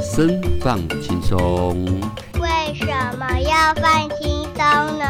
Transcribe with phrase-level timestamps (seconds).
[0.00, 1.84] 生放轻松，
[2.40, 2.86] 为什
[3.18, 5.04] 么要放轻松呢？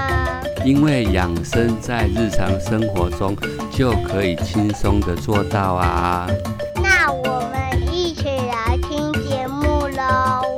[0.65, 3.37] 因为养生在日常生活中
[3.71, 6.27] 就可以轻松的做到啊。
[6.83, 10.57] 那我们一起来听节目喽。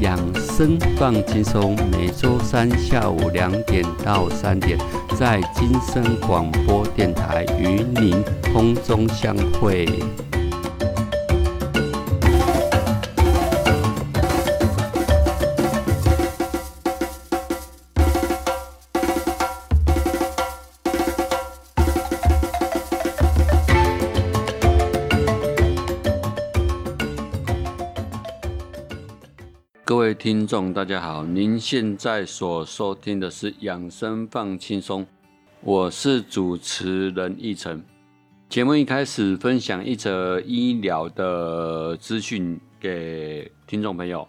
[0.00, 4.78] 养生放轻松，每周三下午两点到三点，
[5.18, 8.22] 在金声广播电台与您
[8.54, 9.84] 空中相会。
[29.84, 35.02] 各位听众，大家好，您现在所收听的是《养生放轻松》，
[35.60, 37.82] 我是主持人奕晨。
[38.48, 44.26] 节目一开始分享一则医疗的资讯给听众朋友。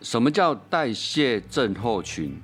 [0.00, 2.34] 什么叫代谢症候群？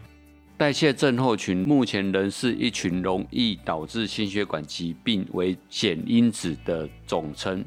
[0.58, 7.64] 代谢症候群目前仍是一群容易导致心血管疾病危险因子的总称，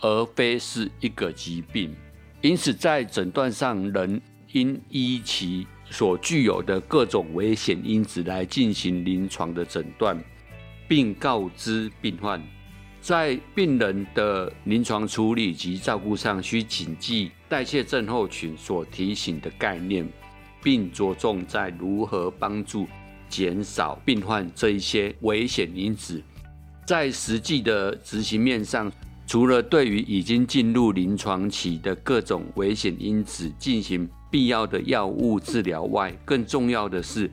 [0.00, 1.92] 而非是一个疾病。
[2.40, 4.20] 因此，在诊断上，仍
[4.52, 10.18] 应依其所具有的各种危险因子来进行临床的诊断，
[10.88, 12.42] 并告知病患，
[13.00, 20.08] 在病人的临床处理及照顾上，需谨记代谢症候群所提醒的概念，
[20.62, 22.86] 并着重在如何帮助
[23.28, 26.22] 减少病患这一些危险因子。
[26.86, 28.90] 在实际的执行面上，
[29.26, 37.30] 除了对于已经进入临床期的各种危险因子进行必要的药物治疗外，更重要的是，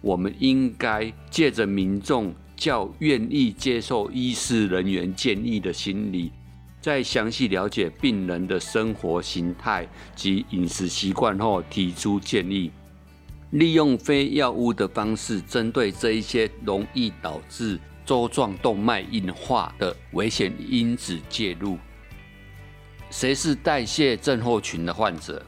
[0.00, 6.30] 我们应该借着民众较愿意接受医师人员建议的心理，
[6.80, 9.84] 在详细了解病人的生活形态
[10.14, 12.70] 及饮食习惯后，提出建议，
[13.50, 17.80] 利用非药物的方式，针对这一些容易导致。
[18.06, 21.78] 周状动脉硬化的危险因子介入。
[23.10, 25.42] 谁是代谢症候群的患者？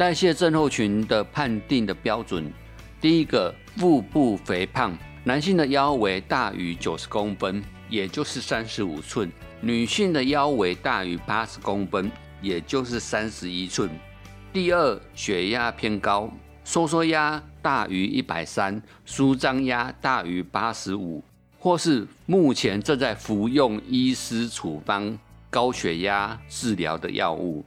[0.00, 2.50] 代谢症候群的判定的标准，
[3.02, 9.28] 第一个，腹部肥胖，男性的腰围大于九十公分，也就是三十五寸；
[9.60, 12.10] 女性的腰围大于八十公分，
[12.40, 13.90] 也就是三十一寸。
[14.54, 16.32] 第二，血压偏高，
[16.64, 21.22] 收缩压大于一百三，舒张压大于八十五。
[21.58, 25.18] 或是目前正在服用医师处方
[25.50, 27.62] 高血压治疗的药物。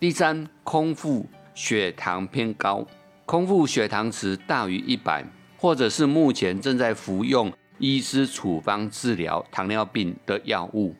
[0.00, 1.24] 第三，空腹
[1.54, 2.86] 血糖偏高，
[3.26, 5.24] 空腹血糖值大于一百，
[5.56, 10.94] 或者是目前正在服用医师处方治疗糖尿病的药物。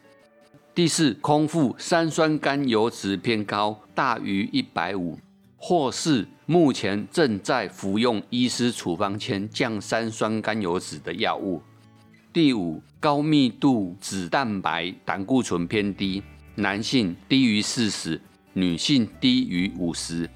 [0.74, 5.18] 第四，空腹三酸甘油脂偏高，大于一百五，
[5.56, 11.62] 或是目前正在服用医师处方前降三酸甘油脂的药物。
[12.32, 16.22] 第五，高密度脂蛋白胆固醇偏低，
[16.54, 18.18] 男性低于四十，
[18.54, 20.28] 女性低于五十。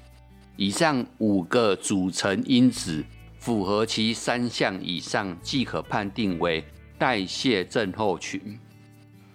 [0.57, 3.05] 以上五个组成因子
[3.37, 6.65] 符合其三项以上，即可判定为
[6.97, 8.59] 代谢症候群。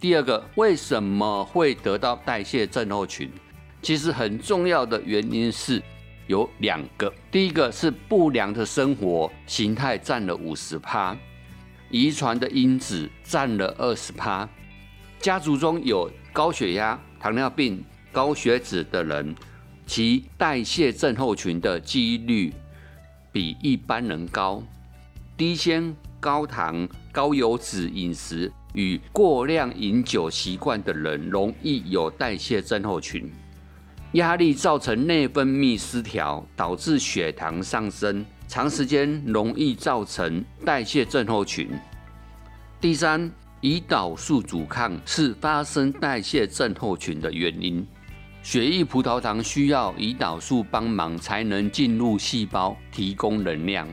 [0.01, 3.31] 第二个，为什么会得到代谢症候群？
[3.81, 5.81] 其实很重要的原因是
[6.27, 11.17] 有两个，第一个是不良的生活形态占了五十趴。
[11.89, 14.49] 遗传的因子占了二十趴，
[15.21, 19.33] 家族中有高血压、糖尿病、高血脂的人，
[19.95, 22.51] 其代谢症候群的几率
[23.31, 24.63] 比一般人高。
[25.37, 33.31] 低纤、高糖、高油脂饮食与过量饮酒习惯的人，容易有代谢症候群。
[34.13, 38.25] 压力造成内分泌失调，导致血糖上升。
[38.49, 41.69] 长时间容易造成代谢症候群。
[42.81, 43.31] 第三，
[43.61, 47.87] 胰岛素阻抗是发生代谢症候群的原因。
[48.43, 53.89] 血液葡萄糖需要胰岛素帮忙才能进入细胞提供能量。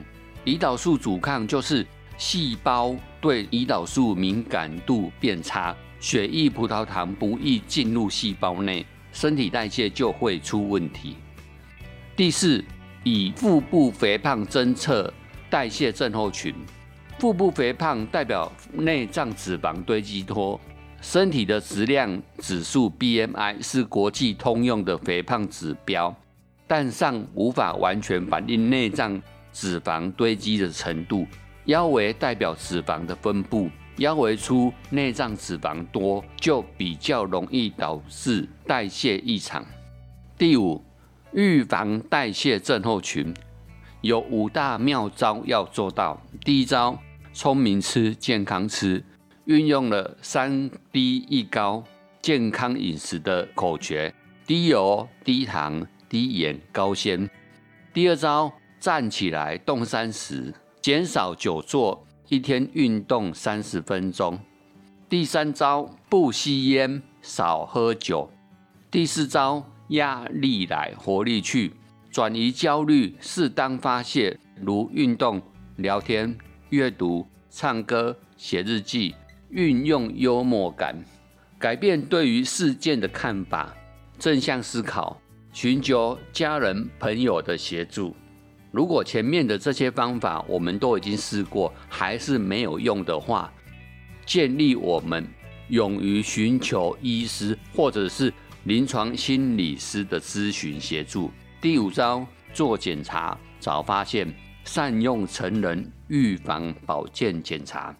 [0.45, 1.85] 胰岛素阻抗就是
[2.17, 11.15] 细胞对胰岛素敏感度变差，血液葡萄糖不易进入细胞内，身体代谢就会出问题。
[12.15, 12.63] 第四。
[13.05, 15.11] 以腹部肥胖侦测
[15.49, 16.53] 代谢症候群。
[17.17, 20.59] 腹部肥胖代表内脏脂肪堆积多，
[21.01, 26.13] 身体的质量指数 BMI 是国际通用的肥胖指标，
[26.67, 29.21] 但尚无法完全反映内脏
[29.53, 31.25] 脂肪堆积的程度。
[31.65, 39.63] 腰围代表脂肪的分布，腰围粗、内脏脂肪多，就比较容易导致代谢异常。
[40.37, 40.83] 第五，
[41.31, 43.33] 预防代谢症候群，
[44.01, 46.19] 有五大妙招要做到。
[46.43, 46.97] 第一招，
[47.33, 49.03] 聪明吃，健康吃，
[49.49, 51.83] 运用了三低一高
[52.21, 54.13] 健康饮食的口诀：
[54.45, 57.27] 低油、低糖、低盐、高纤。
[57.91, 64.37] 第二招，站起来动三十，减少久坐，一天运动三十分钟。
[65.09, 68.29] 第三招，不吸烟，少喝酒。
[68.91, 71.73] 第四招，压力来，活力去，
[72.11, 75.41] 转移焦虑，适当发泄，如运动、
[75.77, 76.37] 聊天、
[76.69, 79.15] 阅读、唱歌、写日记，
[79.49, 81.03] 运用幽默感，
[81.57, 83.75] 改变对于事件的看法，
[84.17, 85.19] 正向思考。
[85.51, 88.15] 寻求家人朋友的协助。
[88.71, 93.51] 如果前面的这些方法我们都已经试过，还是没有用的话，
[94.27, 95.27] 建立我们
[95.69, 98.31] 勇于寻求医师或者是
[98.65, 101.31] 临床心理师的咨询协助。
[101.59, 102.23] 第五招，
[102.53, 104.31] 做检查早发现，
[104.63, 107.93] 善用成人预防保健检查。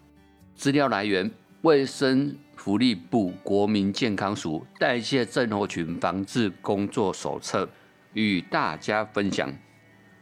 [0.54, 1.28] 资料来源：
[1.62, 2.36] 卫生。
[2.56, 7.66] 福利部国民健康署代谢症候群防治工作手册
[8.12, 9.50] 与大家分享。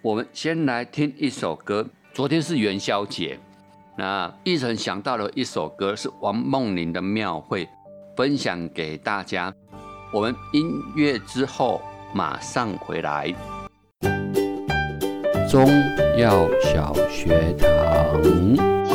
[0.01, 1.85] 我们先来听一首歌。
[2.15, 3.37] 昨天是元宵节，
[3.97, 7.67] 那一晨想到了一首歌，是王梦玲的《庙会》，
[8.17, 9.53] 分享给大家。
[10.13, 11.83] 我们音乐之后
[12.15, 13.35] 马上回来。
[15.51, 15.67] 中
[16.17, 18.88] 药小学堂。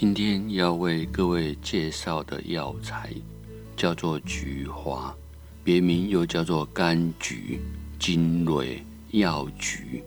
[0.00, 3.12] 今天要为各位介绍的药材
[3.76, 5.14] 叫做菊花，
[5.62, 7.60] 别名又叫做柑橘、
[7.98, 10.02] 金蕊、药菊。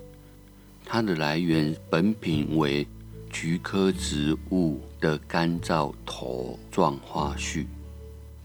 [0.84, 2.88] 它的来源本品为
[3.30, 7.68] 菊科植物的干燥头状花序。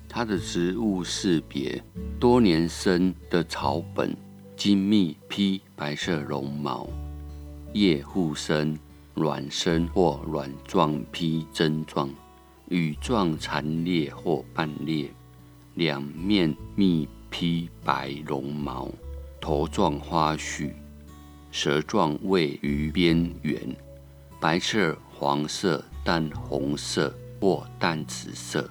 [0.07, 1.83] 它的植物识别
[2.21, 4.15] 多年生的草本，
[4.55, 6.87] 精密披白色绒毛，
[7.73, 8.79] 叶互生。
[9.19, 12.09] 卵生或卵状披针状，
[12.69, 15.11] 羽状残裂或半裂，
[15.75, 18.89] 两面密披白绒毛，
[19.41, 20.73] 头状花序，
[21.51, 23.77] 舌状位于边缘，
[24.41, 28.71] 白色、黄色、淡红色或淡紫色，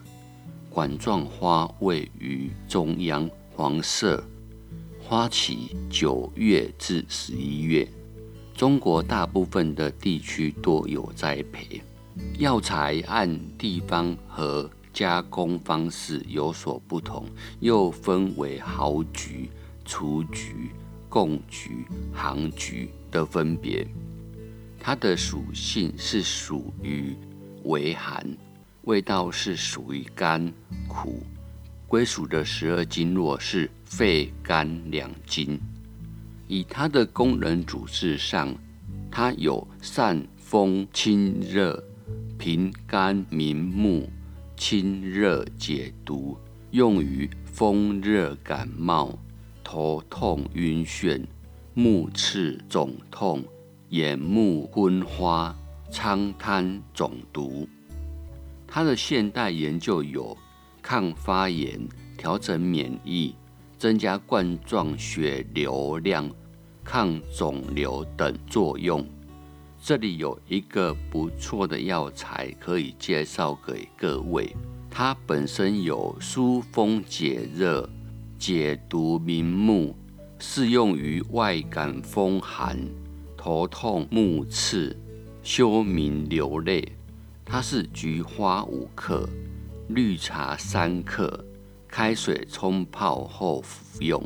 [0.70, 4.24] 管状花位于中央，黄色，
[5.04, 7.86] 花期九月至十一月。
[8.58, 11.80] 中国大部分的地区多有栽培，
[12.40, 17.24] 药材按地方和加工方式有所不同，
[17.60, 19.48] 又分为毫菊、
[19.86, 20.72] 雏菊、
[21.08, 23.88] 贡菊、杭菊的分别。
[24.80, 27.16] 它的属性是属于
[27.66, 28.26] 微寒，
[28.86, 30.52] 味道是属于甘
[30.88, 31.22] 苦，
[31.88, 35.60] 归属的十二经络是肺、肝两经。
[36.48, 38.56] 以它的功能主治上，
[39.12, 41.84] 它有散风清热、
[42.38, 44.10] 平肝明目、
[44.56, 46.38] 清热解毒，
[46.72, 49.18] 用于风热感冒、
[49.64, 51.26] 头痛晕眩、
[51.74, 53.44] 目赤肿痛、
[53.90, 55.56] 眼目昏花、
[55.92, 57.68] 苍瘫肿毒。
[58.66, 60.38] 它的现代研究有
[60.82, 61.80] 抗发炎、
[62.18, 63.36] 调整免疫。
[63.78, 66.30] 增加冠状血流量、
[66.84, 69.06] 抗肿瘤等作用。
[69.80, 74.56] 这里有一个不错的药材可以介绍给各位，
[74.90, 77.88] 它本身有疏风解热、
[78.40, 79.96] 解毒明目，
[80.40, 82.80] 适用于外感风寒、
[83.38, 84.98] 头痛目赤、
[85.44, 86.84] 休明流泪。
[87.46, 89.30] 它是菊花五克，
[89.90, 91.46] 绿茶三克。
[91.98, 94.24] 开水冲泡后服用。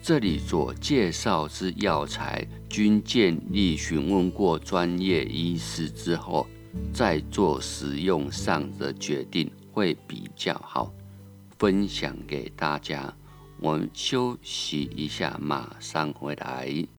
[0.00, 6.46] 这里所介绍之药材，均建议询问过专业医师之后，
[6.90, 10.90] 再做使用上的决定会比较好。
[11.58, 13.14] 分享给大家，
[13.60, 16.93] 我们休息一下，马上回来。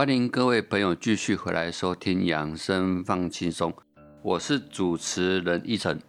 [0.00, 3.70] 欢迎各位朋友继续回来收听养生放轻松，
[4.22, 6.00] 我是主持人一晨。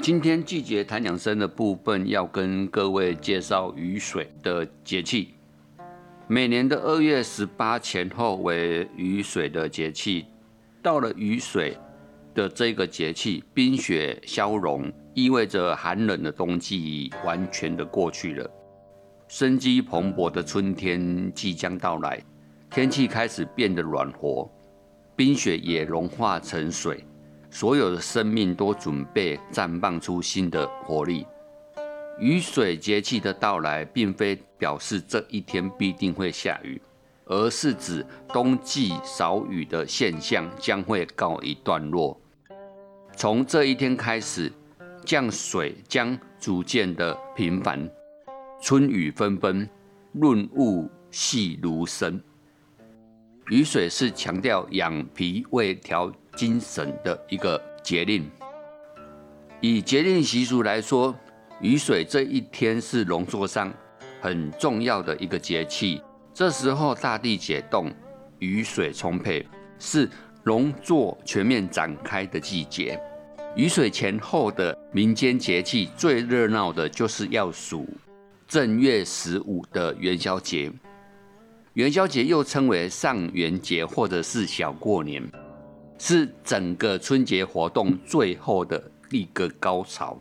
[0.00, 5.34] 今天季节谈养生的部分，要跟各位介绍雨水的节气。
[6.28, 10.26] 每年的二月十八前后为雨水的节气，
[10.80, 11.76] 到了雨水
[12.32, 18.48] 的这个节气，冰雪消融，意味着寒冷的冬季完全的过去了，
[19.26, 22.22] 生机蓬勃的春天即将到来，
[22.70, 24.48] 天气开始变得暖和，
[25.16, 27.04] 冰雪也融化成水，
[27.50, 31.26] 所有的生命都准备绽放出新的活力。
[32.18, 36.80] 雨水节气的到来，并非表示这一天必定会下雨，
[37.24, 42.20] 而是指冬季少雨的现象将会告一段落。
[43.16, 44.52] 从这一天开始，
[45.04, 47.88] 降水将逐渐的频繁，
[48.60, 49.68] 春雨纷纷，
[50.12, 52.20] 润物细如声。
[53.50, 58.30] 雨水是强调养脾胃、调精神的一个节令。
[59.60, 61.14] 以节令习俗来说。
[61.60, 63.74] 雨水这一天是农作上
[64.20, 66.00] 很重要的一个节气，
[66.32, 67.90] 这时候大地解冻，
[68.38, 69.44] 雨水充沛，
[69.76, 70.08] 是
[70.44, 72.96] 农作全面展开的季节。
[73.56, 77.88] 雨水前后的民间节气最热闹的就是要数
[78.46, 80.70] 正月十五的元宵节。
[81.78, 85.22] 元宵节又称为上元节或者是小过年，
[85.96, 88.82] 是整个春节活动最后的
[89.12, 90.20] 一个高潮。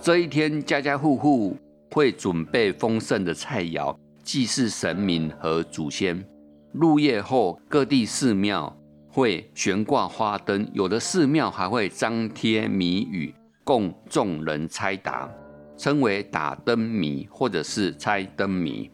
[0.00, 1.54] 这一天，家家户户
[1.90, 6.26] 会准备丰盛的菜肴，祭祀神明和祖先。
[6.72, 8.74] 入夜后，各地寺庙
[9.06, 13.34] 会悬挂花灯，有的寺庙还会张贴谜语，
[13.64, 15.30] 供众人猜答，
[15.76, 18.90] 称为打灯谜或者是猜灯谜，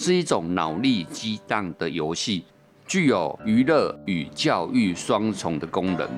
[0.00, 2.44] 是一种脑力激荡的游戏，
[2.86, 6.08] 具有娱乐与教育双重的功能。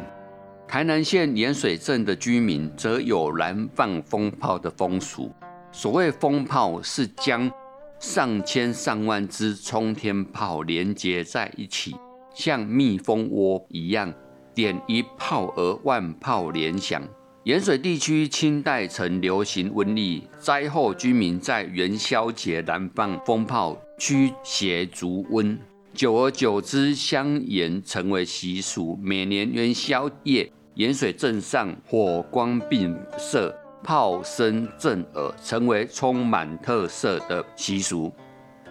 [0.68, 5.32] 台南县盐水镇的居民则有燃放风炮的风俗。
[5.72, 7.50] 所谓风炮，是将
[7.98, 11.96] 上千上万支冲天炮连接在一起，
[12.34, 14.12] 像蜜蜂窝一样，
[14.54, 17.02] 点一炮而万炮连响。
[17.44, 25.56] 盐水地区清代曾流行瘟疫，灾后居民在元宵节燃放风炮驱邪逐瘟，
[25.94, 28.98] 久而久之，香盐成为习俗。
[29.02, 30.52] 每年元宵夜。
[30.74, 38.10] 盐水镇上火光并射，炮声震耳，成为充满特色的习俗。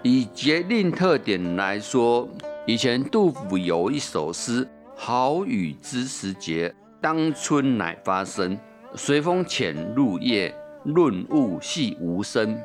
[0.01, 2.27] 以节令特点来说，
[2.65, 8.57] 以前杜甫有一首诗：“好雨知时节，当春乃发生。
[8.95, 10.53] 随风潜入夜，
[10.83, 12.59] 润物细无声。”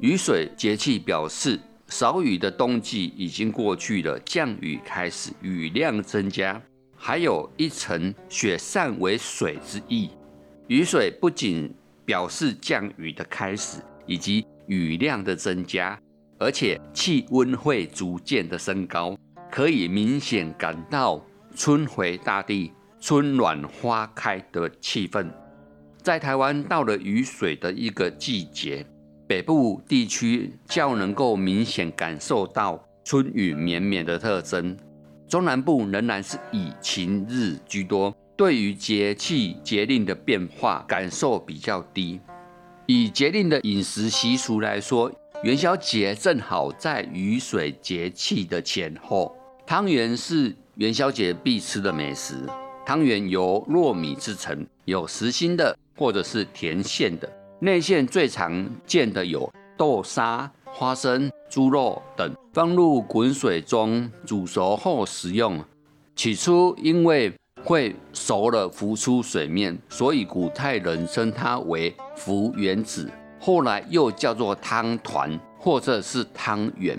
[0.00, 6.60] 雨水节气表示少雨的冬季已经过去了，降雨开始，雨量增加。
[6.96, 10.10] 还有一层雪散为水之意，
[10.68, 11.74] 雨水不仅
[12.04, 15.98] 表示降雨的开始以及雨量的增加，
[16.38, 19.16] 而且气温会逐渐的升高，
[19.50, 21.24] 可以明显感到
[21.56, 22.72] 春回大地、
[23.04, 25.26] 春暖花开的气氛。
[26.04, 28.86] 在台湾到了雨水的一个季节，
[29.26, 34.76] 北部地区较能够明显感受到春雨绵绵的特征。
[35.26, 42.20] 中南部仍然是以晴日居多，对于节气节令的变化感受比较低。
[42.86, 45.10] 以节令的饮食习俗来说，
[45.42, 49.36] 元宵节正好在雨水节气的前后。
[49.66, 52.48] 汤圆是元宵节必吃的美食，
[52.84, 60.50] 汤圆由糯米制成，有实心的或者是甜馅的，内馅最常见的有豆沙。
[60.74, 65.62] 花生、猪肉等放入滚水中煮熟后食用。
[66.16, 67.30] 起初因为
[67.62, 73.10] 会熟了浮出水面，所以古代人称它为浮圆子。
[73.38, 76.98] 后来又叫做汤团或者是汤圆。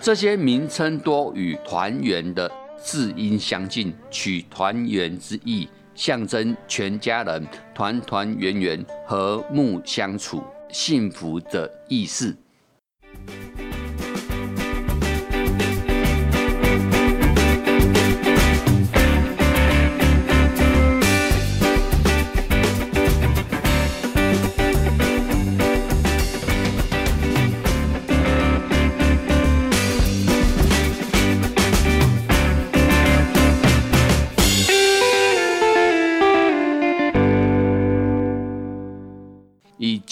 [0.00, 2.50] 这些名称多与团圆的
[2.84, 7.42] 字音相近，取团圆之意，象征全家人
[7.74, 12.36] 团团圆圆、和睦相处、幸福的意思。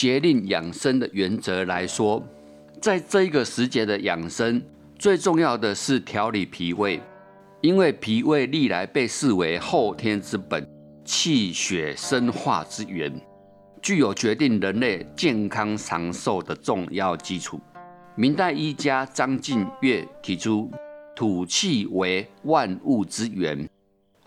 [0.03, 2.21] 节令养生的原则来说，
[2.81, 4.61] 在这一个时节的养生，
[4.99, 7.01] 最重要的是调理脾胃，
[7.61, 10.69] 因为脾胃历来被视为后天之本、
[11.05, 13.15] 气血生化之源，
[13.81, 17.61] 具有决定人类健康长寿的重要基础。
[18.17, 20.69] 明代医家张敬岳提出
[21.15, 23.71] ：“土气为万物之源，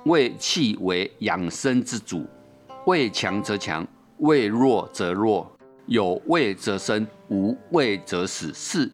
[0.05, 2.25] 胃气为养生之主，
[2.85, 3.85] 胃强则强，
[4.19, 5.51] 胃弱则弱，
[5.87, 8.53] 有胃则生，无胃则死。
[8.53, 8.91] 是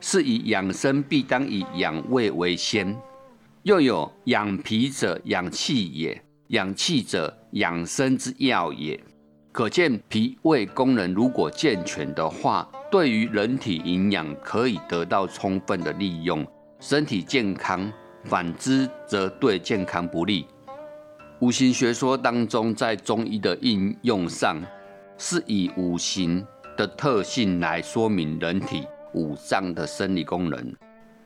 [0.00, 2.96] 是以养生必当以养胃为先。
[3.62, 8.98] 又有养脾者养气也，养气者养生之要也。
[9.52, 16.46] 可见脾胃功能如果健全的话，对于人体营养可以得到充分的利用，
[16.78, 17.92] 身体健康。
[18.24, 20.46] 反之，则对健康不利。
[21.40, 24.60] 五行学说当中，在中医的应用上，
[25.22, 26.42] 是以五行
[26.78, 30.74] 的特性来说明人体五脏的生理功能。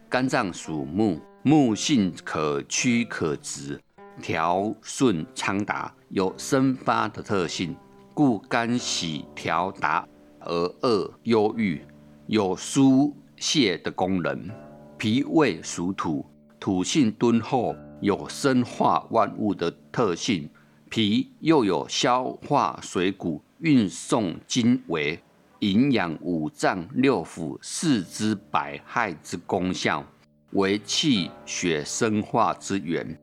[0.08, 3.80] 肝脏属木，木性可曲可直，
[4.20, 7.76] 调顺畅达，有生发的特性，
[8.12, 10.04] 故肝喜调达
[10.40, 11.80] 而恶忧郁，
[12.26, 14.50] 有疏泄的功能。
[14.98, 16.26] 脾胃属土。
[16.58, 20.48] 土性敦厚，有生化万物的特性；
[20.90, 25.18] 脾又有消化水谷、运送精微、
[25.60, 30.04] 营养五脏六腑、四肢百骸之功效，
[30.52, 33.18] 为气血生化之源。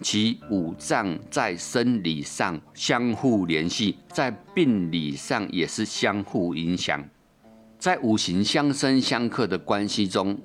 [0.00, 7.02] 其五脏在生理上相互联系，在病理上也是相互影响。
[7.78, 10.36] 在五行相生相克的关系中，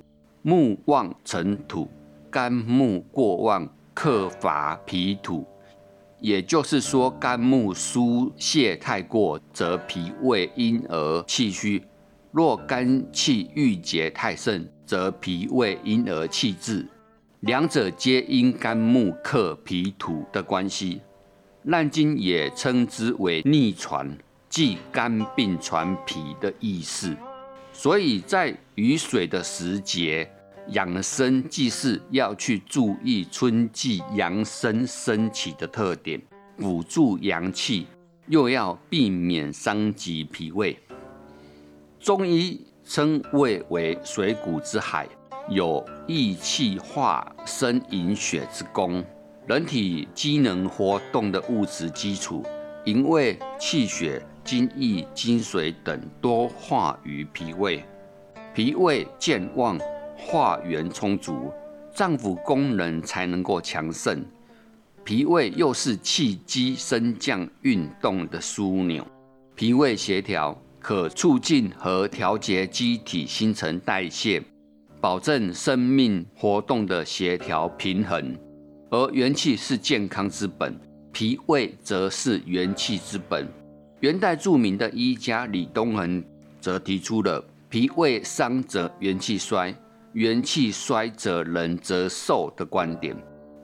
[0.42, 1.90] 木旺成土。
[2.32, 5.48] 肝木过旺，克伐脾土，
[6.22, 11.82] 也就是说，肝木疏泄太过，则脾胃因而气虚；
[12.32, 16.86] 若肝气郁结太盛，则脾胃因而气滞。
[17.42, 20.96] 两者皆因肝木克脾土的关系。
[21.64, 24.18] 《难经》也称之为逆传，
[24.50, 27.16] 即肝病传脾的意思。
[27.72, 30.30] 所以在雨水的时节。
[30.72, 36.22] 养生祭祀要去注意春季阳生升起的特点，
[36.58, 37.88] 辅助阳气，
[38.28, 40.78] 又要避免伤及脾胃。
[42.00, 45.08] 中医称胃为水谷之海，
[45.50, 49.04] 有益气化生营血之功，
[49.48, 52.46] 人体机能活动的物质基础。
[52.86, 57.84] 营卫气血、精液、精髓等多化于脾胃，
[58.54, 59.80] 脾胃健旺。
[60.20, 61.52] 化源充足，
[61.96, 64.24] 脏腑功能才能够强盛。
[65.04, 69.08] 脾胃又是气机升降运动的枢纽，
[69.56, 74.44] 脾胃协调可促进和调节机体新陈代谢，
[75.02, 78.38] 保证生命活动的协调平衡。
[78.92, 80.80] 而元气是健康之本，
[81.12, 83.48] 脾胃则是元气之本。
[84.02, 86.24] 元代著名的医家李东垣
[86.62, 89.74] 则提出了“脾胃伤则元气衰”。
[90.14, 93.16] 元气衰则人则寿的观点，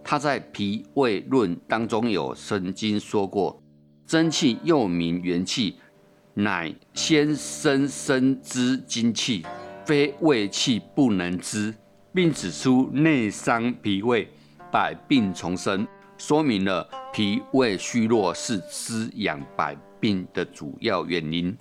[0.04, 3.62] 他在《脾胃论》当中有曾经说过
[4.06, 5.76] ：“真气又名元气，
[6.34, 9.46] 乃先生生之精气，
[9.86, 11.74] 非胃气不能知。”
[12.14, 14.26] 并指出内伤脾胃，
[14.72, 15.86] 百病丛生，
[16.18, 21.54] 说明了脾胃虚弱是滋养百病的主要原因。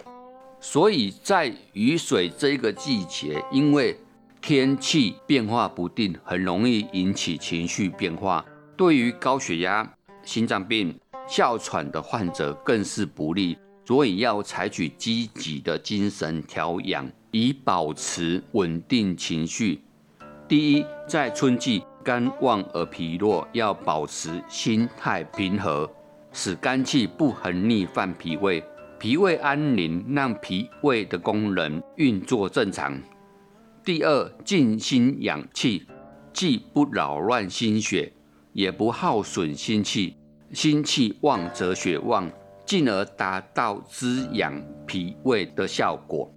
[0.60, 3.98] 所以在雨水这个季节，因为
[4.46, 8.44] 天气变化不定，很容易引起情绪变化。
[8.76, 9.90] 对于高血压、
[10.22, 10.94] 心脏病、
[11.26, 19.80] 哮喘的患者更是不利，所以要采取积极的精神调养，以保持稳定情绪。
[20.46, 25.90] 第一，在春季肝旺而脾弱，要保持心态平和，
[26.34, 28.62] 使肝气不横逆犯脾胃，
[28.98, 33.00] 脾胃安宁，让脾胃的功能运作正常。
[33.84, 35.86] 第二，静心养气，
[36.32, 38.10] 既不扰乱心血，
[38.54, 40.16] 也不耗损心气。
[40.54, 42.32] 心气旺则血旺，
[42.64, 46.33] 进而达到滋养脾胃的效果。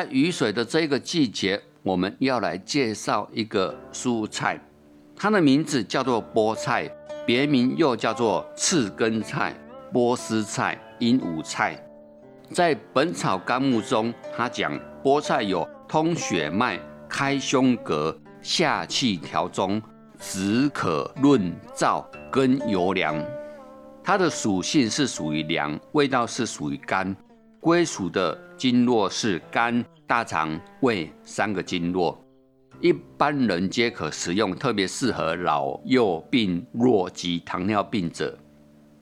[0.00, 4.58] 在雨水的这个季节，我们要来介绍一个蔬菜，
[5.14, 6.90] 它的名字叫做菠菜，
[7.26, 9.54] 别名又叫做刺根菜、
[9.92, 11.78] 波斯菜、鹦鹉菜。
[12.50, 19.82] 在《本草纲目》中，它讲菠菜有通血脉、开胸膈、下气调中、
[20.18, 23.22] 止渴润燥、根油凉。
[24.02, 27.14] 它的属性是属于凉，味道是属于甘，
[27.60, 32.22] 归属的经络是肝、大肠、胃三个经络，
[32.82, 38.38] 一般人皆可食用，特别适合老幼病弱及糖尿病者。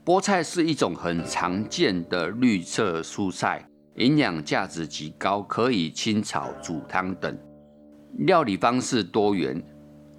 [0.05, 7.37] 菠菜是一种很常见的绿色蔬菜，营养价值极高，可以清炒、煮汤等，
[8.19, 9.61] 料理方式多元。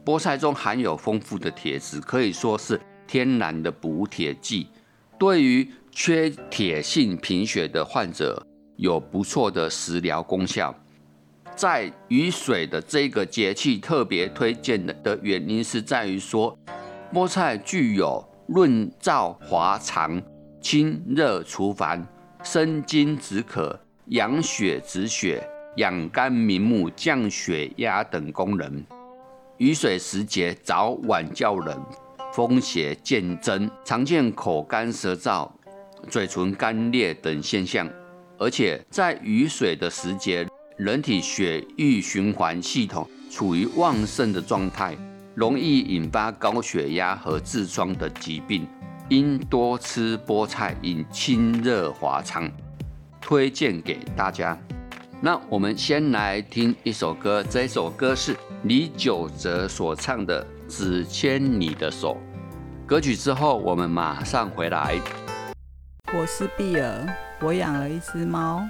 [0.04, 4.67] 菠菜中含有丰富的铁质，可以说是天然的补铁剂，
[5.17, 8.45] 对于缺铁性贫血的患者
[8.79, 10.73] 有不错的食疗功效。
[11.53, 16.57] 在雨水的这个节气特别推荐的的原因是在于说，
[17.13, 20.21] 菠菜具有润燥滑肠、
[20.61, 22.07] 清热除烦、
[22.43, 28.81] 生津止渴、养血止血、养肝明目、降血压等功能。
[29.57, 31.85] 雨水时节早晚较冷，
[32.31, 35.51] 风邪渐增，常见口干舌燥、
[36.07, 37.85] 嘴唇干裂等现象。
[38.39, 40.47] 而且在雨水的时节，
[40.78, 44.97] 人体血液循环系统处于旺盛的状态，
[45.36, 48.65] 容易引发高血压和痔疮的疾病，
[49.10, 52.49] 应多吃菠菜以清热滑肠，
[53.19, 54.58] 推荐给大家。
[55.19, 62.15] 那我们先来听一首歌，这首歌是李玖哲所唱的《只牵你的手》。
[62.88, 64.97] 歌曲之后，我们马上回来。
[66.17, 67.06] 我是碧儿，
[67.41, 68.62] 我养了一只猫，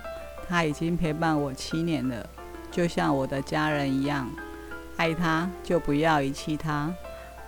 [0.48, 2.30] 它已经陪伴我七年了，
[2.72, 4.30] 就像我的家人一样。
[4.96, 6.94] 爱它就不要遗弃它。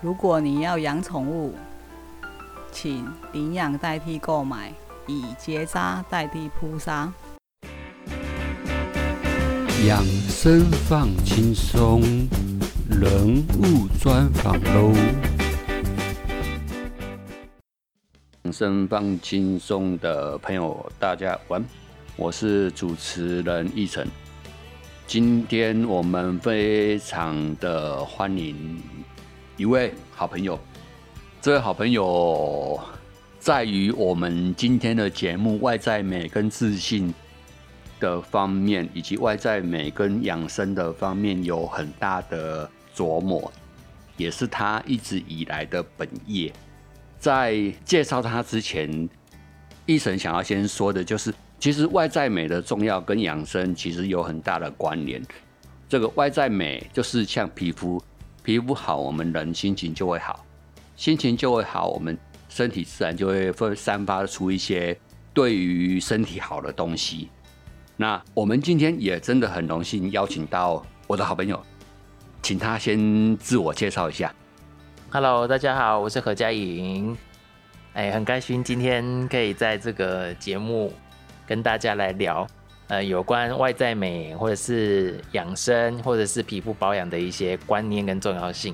[0.02, 1.54] 如果你要养宠物，
[2.72, 4.74] 请领养代替购买，
[5.06, 7.12] 以结扎代替扑杀。
[9.88, 12.02] 养生放轻松，
[12.90, 15.31] 人物专访喽。
[18.44, 21.64] 养生放轻松的朋友，大家晚，
[22.16, 24.08] 我是主持人奕晨。
[25.06, 28.82] 今天我们非常的欢迎
[29.58, 30.60] 一位好朋友，
[31.40, 32.80] 这位好朋友
[33.38, 37.14] 在于我们今天的节目外在美跟自信。
[38.00, 43.54] 的方面，以及外在美跟养生的方面有很大的琢磨，
[44.18, 46.52] 也是他一直以来的本业。
[47.22, 49.08] 在介绍他之前，
[49.86, 55.24] 医生想要先说的就是，其实外在美的重要跟养生其实有很大的关联。
[55.88, 58.04] 这个外在美就是像皮肤，
[58.42, 60.44] 皮肤好，我们人心情就会好，
[60.96, 62.18] 心情就会好，我们
[62.50, 64.98] 身体自然就会会散发出一些
[65.32, 67.30] 对于身体好的东西。
[67.98, 71.64] 那我们今天也真的很荣幸邀请到我的好朋友，
[72.42, 74.34] 请他先自我介绍一下。
[75.14, 77.18] Hello，大家好，我是何佳颖。
[77.92, 80.94] 哎，很开心今天可以在这个节目
[81.46, 82.48] 跟大家来聊，
[82.88, 88.74] 呃，有关外在美或者是养生或者是皮肤保养的一些观念跟重要性。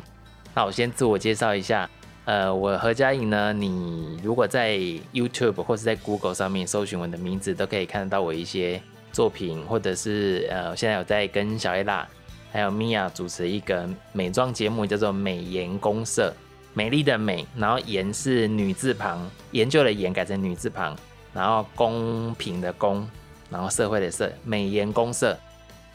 [0.54, 1.90] 那我先自我介绍一下，
[2.26, 4.78] 呃，我何佳颖呢，你如果在
[5.12, 8.80] YouTube 或是在 Google 上面搜寻我的名字，都可以看得到我一些。
[9.14, 12.08] 作品，或者是呃，现在有在跟小艾拉
[12.52, 16.34] 还有米娅主持一个美妆节目，叫做《美颜公社》，
[16.74, 20.96] 美丽的美，然后颜是女字旁，研究的研改成女字旁，
[21.34, 23.08] 然后公平的公，
[23.50, 25.38] 然后社会的社，美颜公社。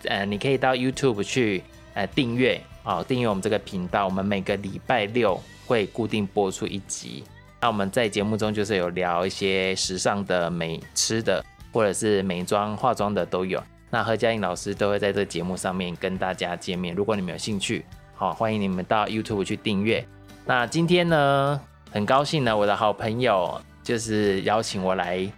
[0.05, 1.63] 呃，你可以到 YouTube 去
[1.95, 7.25] 呃订阅啊，订阅我们这个频道，我们每个礼拜六会固定播出一集。
[7.61, 11.45] 那我们在节目中就是有聊一些时尚的美吃的。
[11.75, 13.59] 或者是美妆、化妆的都有。
[13.95, 16.95] 那何佳颖老师都会在这节目上面跟大家见面。
[16.95, 20.03] 如果你们有兴趣，好，欢迎你们到 YouTube 去订阅。
[20.47, 25.31] 那今天呢，很高兴呢，我的好朋友就是邀请我来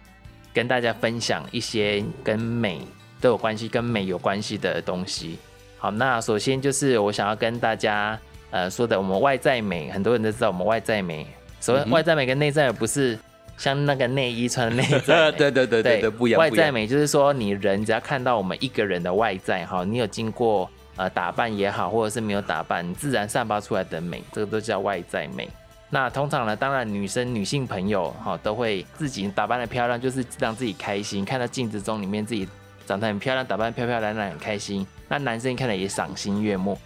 [0.53, 2.79] 跟大家分享一些跟美
[3.19, 5.37] 都有关系、跟美有关系的东西。
[5.77, 8.17] 好，那首先就是我想要跟大家
[8.51, 11.27] 呃说的，我们外在美，很多人都知道我们外在美。
[11.59, 13.19] 所谓外在美跟内在美不是。
[13.57, 16.39] 像那个内衣穿的内在， 对对对对对，不一样。
[16.39, 25.49] 外在美就是说，你人只要看到我们一个人的外在哈，你有经过呃打扮也好，或者是没有打扮，自然散发出来的美，这个都叫外在美。
[25.89, 32.47] 那通常呢，当然女生女性朋友哈都会自己打扮的漂亮，就是让自己开心，看到镜子中里面自己
[32.85, 34.85] 长得很漂亮，打扮漂漂亮亮很开心。
[35.07, 36.77] 那男生看了也赏心悦目。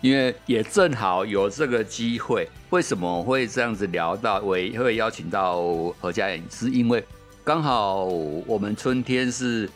[0.00, 4.40] 因为也正好有这个机会，为什么会这样子聊到？
[4.40, 5.62] 我会邀请到
[6.00, 7.04] 何家人，是因为
[7.44, 9.68] 刚好我们春天是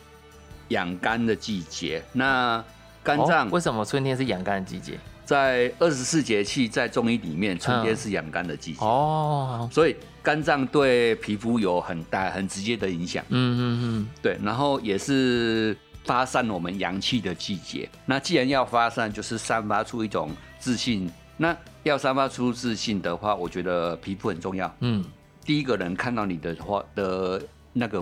[0.69, 2.03] 养肝的季节。
[2.11, 2.63] 那
[3.03, 4.99] 肝脏为什么春天是养肝的季节？
[5.25, 13.25] 在二十四节气在中医里面，春天是养肝的季节，哦，所以肝脏对皮肤有很大很直接的影响。
[13.29, 17.89] 嗯嗯嗯，对，然后也是发散我们阳气的季节。
[18.05, 21.11] 那既然要发散，就是散发出一种自信。
[21.37, 24.73] 那要散发出自信的话，我觉得皮肤很重要。
[24.79, 25.03] 嗯，
[25.43, 27.41] 第一个人看到你的话的
[27.73, 28.01] 那个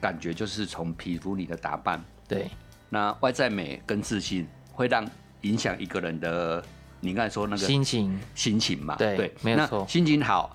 [0.00, 2.00] 感觉，就是从皮肤、你的打扮。
[2.28, 2.48] 对，
[2.88, 5.04] 那外在美跟自信会让
[5.40, 6.62] 影响一个人的，
[7.00, 10.54] 你刚才说那个心情，心情嘛，对没有那错心情好，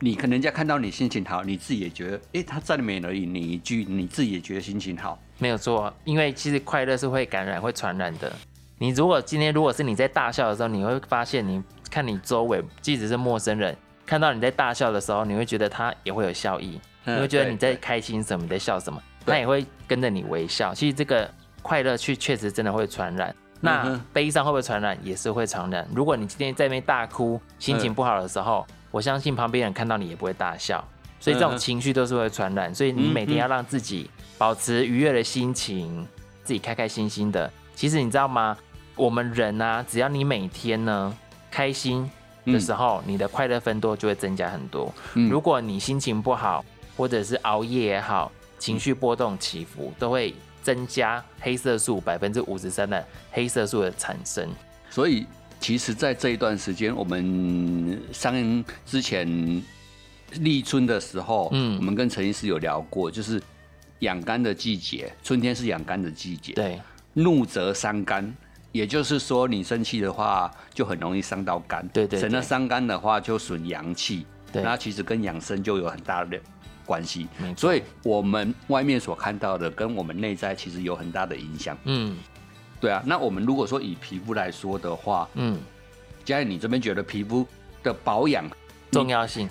[0.00, 5.18] 你可能人家看到你心情好，你自己也觉得，哎、他赞美而已，你一句，你自己也觉得心情好。
[5.38, 8.32] 没有错，因为其实快乐是会感染、会传染的。
[8.78, 20.72] 你如果今天如果是你在大笑的时候，你会发现，你看你周围，即使是陌生人，看到你在大笑的时候，你会觉得他也会有笑意，嗯你会觉得你在开心什么，你在笑什么，他也会跟着你微笑。
[20.72, 21.28] 其实这个
[21.60, 23.34] 快乐去确实真的会传染。
[23.60, 24.96] 那悲伤会不会传染？
[25.02, 25.84] 也是会传染。
[25.92, 30.82] 如果你今天在那边大哭，心情嗯不好的时候，我相信旁边人看到你也不会大笑。
[31.20, 36.06] 所以这种情绪都是会传染，所以你每天要让自己保持愉悦的心情，
[36.44, 37.50] 自己开开心心的。
[37.74, 38.56] 其实你知道吗？
[38.94, 41.12] 我们人啊，只要你每天呢
[41.50, 42.08] 开心
[42.44, 44.94] 的时候，你的快乐分多就会增加很多。
[45.14, 46.64] 嗯如果你心情不好，
[46.96, 54.48] 或者是熬夜也好，情绪波动起伏，都会增加黑色素百分之五十三的黑色素的产生。
[54.88, 55.26] 所以
[55.60, 59.62] 其实，在这一段时间，我们上之前
[60.40, 63.42] 立春的时候，嗯我们跟陈医师有聊过，就是
[64.00, 66.80] 养肝的季节，春天是养肝的季节，对，
[67.14, 68.32] 怒则伤肝。
[68.70, 71.86] 也就是说，你生气的话，就很容易伤到肝。
[71.88, 74.26] 对对对省得伤肝的话，就损阳气。
[74.52, 76.38] 对那其实跟养生就有很大的
[76.84, 81.76] 关系所以，我们外面所看到的，跟我们内在其实有很大的影响。
[81.84, 82.16] 嗯
[82.80, 85.58] 对啊，那我们如果说以皮肤来说的话，嗯，
[86.24, 87.46] 嘉颖，你这边觉得皮肤
[87.82, 88.44] 的保养，
[88.90, 89.48] 重要性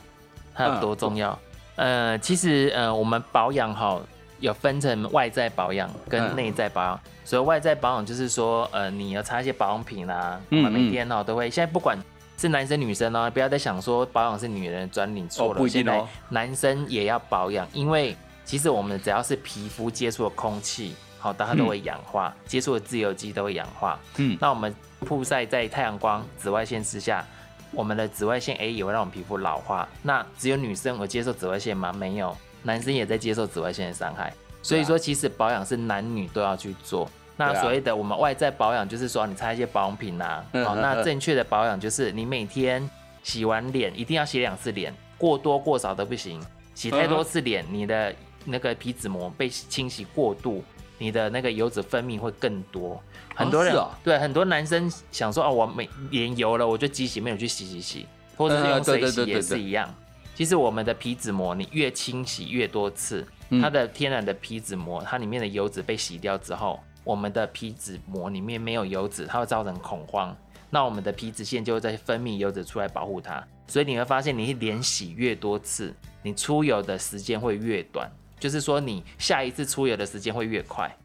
[0.54, 1.38] 它有多重要？
[1.76, 4.02] 呃，其实呃，我们保养好
[4.40, 7.00] 有分成外在保养跟嗯内在保养。
[7.24, 11.50] 所以外在保养就是说，呃，你要擦一些保养品啦，嗯每天哦都会。
[11.50, 11.98] 现在不管
[12.38, 15.52] 是男生女生哦，不要再想说保养是女人的专利，错了。
[15.52, 20.96] 哦不一定哦现在男生也要保养，因为其实我们只要是皮肤接触的空气，
[21.34, 24.00] 好，它都会氧化，接触的自由基都会氧化。
[24.18, 27.26] 嗯，那我们曝晒在太阳光、紫外线之下，
[27.72, 29.88] 我们的紫外线 A 也会让我们皮肤老化。
[30.02, 31.92] 那只有女生有接受紫外线吗？
[31.94, 34.34] 没有，男生也在接受紫外线的伤害。
[34.62, 37.10] 所以说，其实保养是男女都要去做。
[37.36, 40.44] 那所谓的我们外在保养，就是说你擦一些保养品啊。
[40.66, 42.90] 好，那正确的保养就是你每天
[43.22, 46.42] 洗完脸一定要洗两次脸，过多过少都不行。
[46.74, 48.14] 洗太多次脸，你的
[48.46, 50.64] 那个皮脂膜被清洗过度，
[50.98, 53.02] 你的那个油脂分泌会更多。
[53.36, 58.06] 很多人、对很多男生想说哦，我没脸油了，我就机洗没有去洗洗洗，
[58.36, 59.94] 或者是用水洗也是一样。
[60.36, 70.36] 其实我们的皮脂膜，你越清洗越多次，嗯它的天然的皮脂膜，它里面的油脂被洗掉之后，我们的皮脂膜里面没有油脂，它会造成恐慌。
[70.70, 80.98] 那我们的皮脂腺就会在分泌油脂出来保护它，所以你会发现，你连洗越多次，你出油的时间会越短，就是说你下一次出游的时间会越快。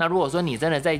[0.00, 0.98] 那如果说你真的在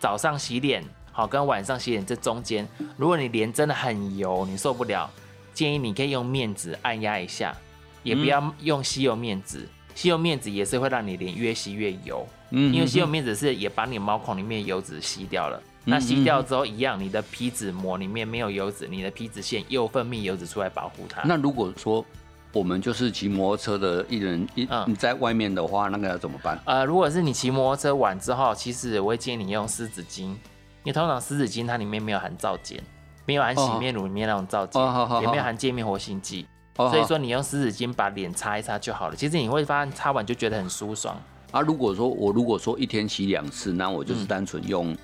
[0.00, 0.82] 早上洗脸，
[1.12, 5.08] 好跟晚上洗脸这中间，如果你脸真的很油，你受不了，
[5.54, 7.56] 建议你可以用面纸按压一下，
[8.02, 15.62] 也不要用吸油面纸，吸油面纸也是会让你脸越吸越油，嗯因为吸油面纸是也把你毛孔里面油脂吸掉了。
[15.84, 21.22] 那吸掉之后一样，你的皮脂膜里面没有油脂，你的皮脂腺又分泌油脂出来保护它。
[21.24, 22.04] 那如果说
[22.52, 24.84] 我们就是骑摩托车的一人一嗯。
[24.88, 26.58] 你在外面的话，那个要怎么办？
[26.64, 30.38] 呃，如果是你骑摩托车完之后，其实我会建议你用湿纸巾，因
[30.86, 32.78] 为通常湿纸巾它里面没有含皂碱，
[33.26, 39.14] 没有含洗面乳里面那种皂碱，也没有含界面活性剂，哦所以说你用湿纸巾把脸擦一擦就好了。
[39.14, 41.16] 其实你会发现擦完就觉得很舒爽。
[41.52, 44.96] 啊，如果说我如果说一天洗两次，那我嗯就是单纯用、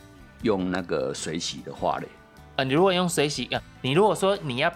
[0.43, 2.09] 用那个水洗的话嘞，
[2.57, 4.73] 呃，你如果用水洗，呃，你如果说你要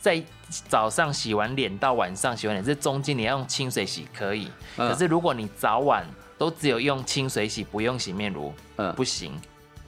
[0.00, 0.22] 在
[0.68, 4.88] 早上洗完脸到晚上洗完脸，这中间你要用清水洗可以，嗯。
[4.88, 6.04] 可是如果你早晚
[6.36, 8.92] 都只有用清水洗，不用洗面乳，嗯。
[8.94, 9.32] 不行。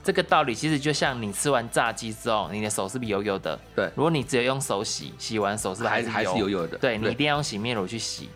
[0.03, 3.59] 这个道理其实就像你吃完炸鸡之后，你的手是不是油油的？
[3.75, 3.89] 对。
[3.95, 6.47] 如果你只有用手洗，洗完手是不是是还还是油？
[6.49, 6.77] 油的？
[6.77, 8.29] 对你对一定要用洗面乳去洗，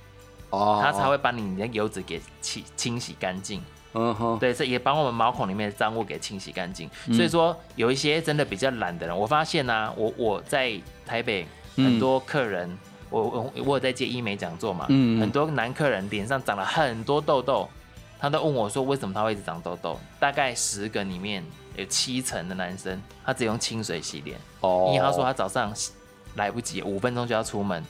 [0.49, 3.63] 哦，它才会把你的油脂给清清洗干净。
[3.93, 6.87] 嗯哼，对，这也把我们毛孔里面的脏物给清洗干净。
[7.11, 11.47] 所以说，有一些真的比较懒的人，我发现呢、我我在台北嗯
[11.83, 12.77] 很多客人，
[13.09, 17.67] 我我我有在接医美讲座嘛，嗯很多男客人脸上长了很多痘痘，
[18.19, 19.99] 他都问我说为什么他会一直长痘痘？
[20.19, 21.43] 大概十个里面
[21.75, 25.73] 有七成的男生，他只用清水洗脸，哦，因为他说他早上
[26.35, 27.83] 来不及，五分钟就要出门，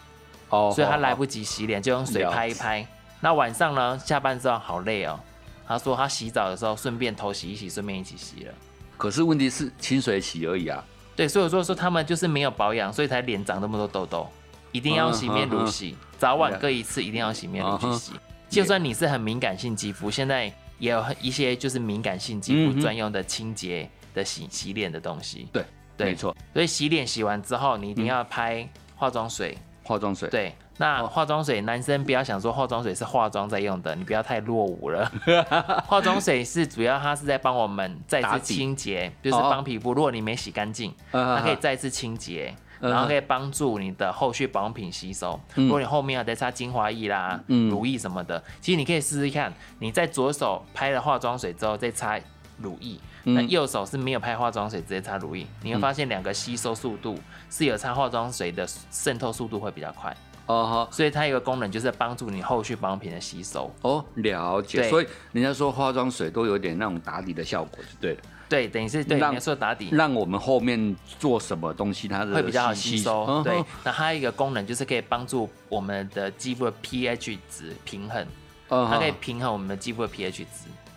[0.50, 1.14] 哦，所以他来。
[1.14, 2.88] 不及洗脸，就用水拍一拍。
[3.20, 5.20] 那晚上呢，下班之后好累哦。
[5.68, 8.54] 他说他洗澡的时候顺便头洗一洗，顺便一起洗了。
[8.98, 10.82] 可是问题是清水洗而已啊。
[11.20, 14.26] 对，所以我说说他们就是没有保养，所以才脸长那么多痘痘。
[14.72, 18.14] 一定要洗面乳洗，早晚各一次，一定要洗面乳去洗。
[18.48, 20.46] 就算你是很敏感性肌肤，现在
[20.78, 25.50] 也有一些就是敏感性肌肤专用的清洁的洗洗脸的东西。
[25.52, 25.66] 对，
[25.98, 29.58] 对没错，所以洗脸洗完之后，你一定要拍化妆水。
[29.84, 31.08] 化妆水。，对，那哦。
[31.08, 35.12] 化妆水，男生不要想说化妆水是化妆在用的，你不要太落伍了。
[35.86, 42.52] 化妆水是主要它是在帮我们再次清洁，就是哦帮皮肤，如果你没洗干净，它它可以再次清洁。
[42.58, 45.38] 嗯然后可以帮助你的后续保养品吸收。
[45.54, 47.70] 如果你后面要再擦精华液啦、嗯。
[47.70, 52.18] 乳液什么的，其实你可以试试看，你在左手拍了化妆水之后再擦
[52.58, 53.34] 乳液，嗯。
[53.34, 60.16] 那右手是没有拍化妆水直接擦乳液，你会发现两个吸收速度是有擦化妆水的渗透速度会比较快。
[60.50, 63.72] 哦好所以它一个功能就是帮助你后续保养品的吸收。
[63.84, 64.80] 哦，了解。
[64.80, 73.44] 对所以人家说化妆水都有点那种打底的效果，就对了，对，等于是对让你说打底让我们后面做什么东西它的会比较好吸收。
[73.44, 78.26] 对那它有一个功能就是可以帮助我们的肌肤的 pH 值平衡。
[78.70, 80.46] 嗯它可以平衡我们的肌肤的 pH 值。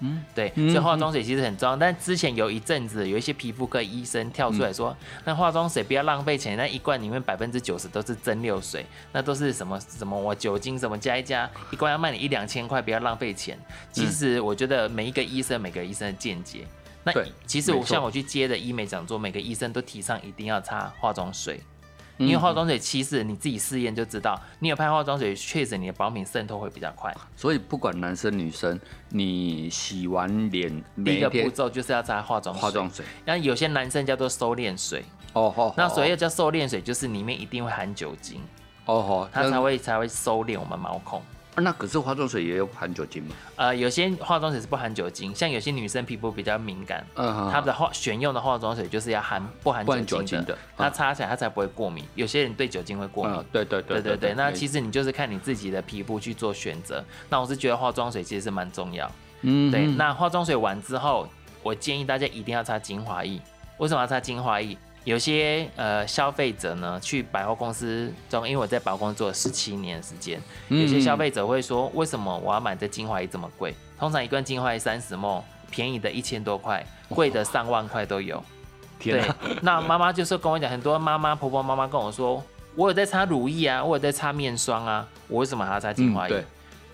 [0.02, 1.76] 嗯对，嗯所以化妆水其实很重要。
[1.76, 13.58] 但之前有一阵子，有一些皮肤科医生跳出来说，嗯那化妆水不要浪费钱，那一罐里面百分之九十都是蒸馏水，那都是什么什么我酒精什么加一加，一罐要卖你一两千块，不要浪费钱。
[13.90, 16.66] 其实我觉得每一个医生，每个医生的见解。
[17.04, 17.12] 那
[17.46, 21.60] 其实我像我去接的医美讲座，每个医生都提倡一定要擦化妆水。
[22.22, 27.14] 嗯因为化妆水其实你自己试验就知道，你有拍化妆水，确实你的保养品渗透会比较快。
[27.36, 30.70] 所以不管男生女生，你洗完脸
[31.04, 32.62] 第一个步骤就是要擦化妆水。
[32.62, 33.04] 化妆水。
[33.24, 38.40] 那有些男生叫做收敛水，哦吼，那所谓叫收敛水，就是里面一定会含酒精，
[38.86, 41.20] 哦吼，它才那会才会收敛我们毛孔。
[41.56, 43.34] 那可是化妆水也有含酒精吗？
[43.56, 52.04] 呃，有些化妆水是不含酒精，像有些女生皮肤比较敏感，嗯她的化选用的化妆水就是要含不含酒精的，酒精的它嗯擦起来它才不会过敏。
[52.14, 53.36] 有些人对酒精会过敏。
[53.36, 57.04] 嗯，对对对对对对，那其实实你就是看你自己的皮肤去做选择。
[57.28, 59.10] 那我是觉得化妆水其实是蛮重要。
[59.42, 61.28] 嗯对，那化妆水完之后，
[61.62, 63.38] 我建议大家一定要擦精华液。
[63.76, 64.76] 为什么要擦精华液？
[65.04, 73.74] 有些呃消费者呢，去百货公司中，因为我在百货公司做了十七年的时间，有些消费者会说，为什么我要买这精华液这么贵？
[73.98, 78.42] 通常一罐精华液三十梦，便宜的一千多块，贵的上万块都有。
[79.00, 82.42] 对天啊，，那妈妈就是跟我讲，很多妈妈婆婆妈妈跟我说，
[82.76, 86.34] 我有在擦乳液啊，我有在擦面霜啊，我为什么还要擦精华液？
[86.36, 86.44] 嗯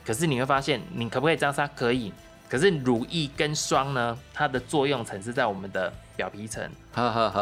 [0.09, 1.67] 可是你会发现，你可不可以这样擦？
[1.69, 2.11] 可以。
[2.49, 6.69] 可是乳液跟霜呢，它的作用层是在我们的表皮层，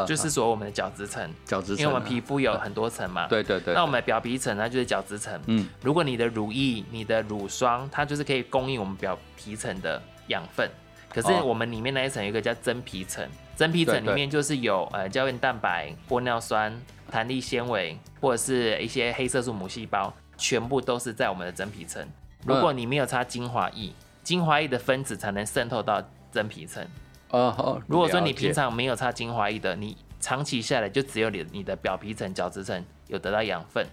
[0.07, 3.27] 就是说我们的角质层，角质层啊，因为我们皮肤有很多层嘛。。
[3.27, 5.41] 对对对，那我们的表皮层呢就是角质层。
[5.47, 10.71] 嗯如果你的乳液、你的乳霜，它就是可以供应我们表皮层的养分。
[11.09, 16.71] 可是哦我们里面那一层有一个叫真皮层，真皮层里面就是有呃胶原蛋白、玻尿酸、
[17.11, 22.07] 弹力纤维，或者是一些黑色素母细胞，全部都是在我们的真皮层。
[22.45, 23.91] 如果你没有擦精华液，
[24.23, 26.87] 精华液的分子才能渗透到真皮层。
[27.31, 33.87] 哦好，如果说你平常没有擦精华液的，你长期下来就只有你你的表皮层、角质层有得到养分，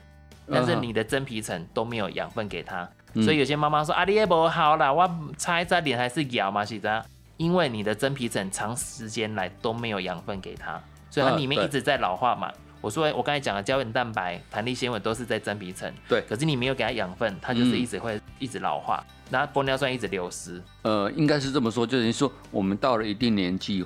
[0.50, 3.24] 但是你的真皮层都没有养分给它，嗯。
[3.24, 7.04] 所以有些妈妈说啊，你也不好啦，我擦一擦脸还是咬嘛，是这样，
[7.38, 12.52] 因为你的真皮层长时间来都没有养分给它，所以它里面一直在老化嘛。
[12.84, 23.86] 我说我刚才讲的胶原蛋白、弹力纤维都是在真皮层，对可是你没有给它养分，它就是嗯一直会一直老化，那玻尿酸一直流失，呃，应该是这么说，就是说我们到了一定年纪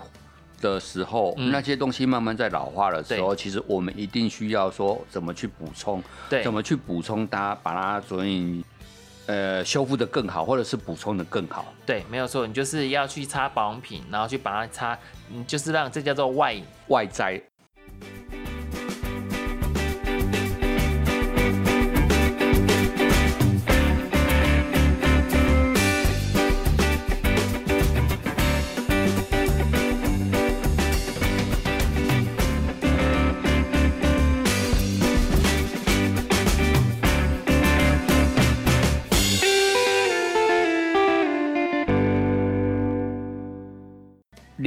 [0.60, 8.66] 的时候，嗯那些东西慢慢在老化的时候，其实我们一定需要说怎么去补充，对怎么去补充它，把它所以
[9.28, 11.72] 呃修复的更好，或者是补充的更好。
[11.86, 14.98] 对，没有错，你就是要去擦保养品，然后去把它擦，
[15.30, 16.56] 你就是让这叫做外
[16.88, 17.39] 外在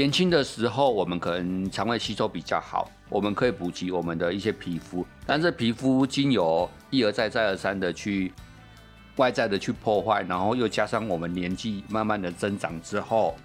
[0.00, 8.32] 年轻的时候，我们可能肠胃吸收比较好，我们可以补给我们的一些皮肤，但是皮肤经由一而再再而三的去
[9.16, 13.36] 外在的去破坏，然后又加上我们年纪慢慢的增长之后，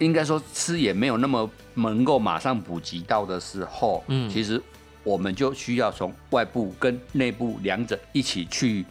[0.00, 4.60] 应该说吃也没有那么能够马上补给到的时候，嗯其实
[5.04, 8.84] 我们就需要从外部跟内部两者一起去。